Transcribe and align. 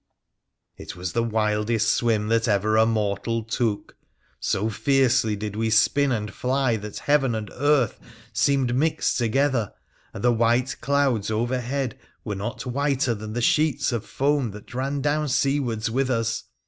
It 0.77 0.95
was 0.95 1.13
the 1.13 1.21
wildest 1.21 1.91
swim 1.93 2.27
that 2.29 2.47
ever 2.47 2.75
a 2.75 2.87
mortal 2.87 3.43
took. 3.43 3.95
So 4.39 4.67
fiercely 4.67 5.35
did 5.35 5.55
we 5.55 5.69
spin 5.69 6.11
and 6.11 6.33
fly 6.33 6.75
that 6.77 6.97
heaven 6.97 7.35
and 7.35 7.51
earth 7.53 7.99
seemed 8.33 8.73
mixed 8.73 9.19
together, 9.19 9.73
and 10.11 10.23
the 10.23 10.33
white 10.33 10.75
clouds 10.81 11.29
overhead 11.29 11.99
were 12.23 12.33
not 12.33 12.65
whiter 12.65 13.13
than 13.13 13.33
the 13.33 13.41
sheets 13.43 13.91
of 13.91 14.03
foam 14.03 14.49
that 14.53 14.73
ran 14.73 15.01
down 15.01 15.27
seawards 15.27 15.91
with 15.91 16.09
us. 16.09 16.45